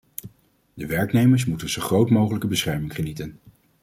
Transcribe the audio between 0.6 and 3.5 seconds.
De werknemers moeten een zo groot mogelijke bescherming genieten.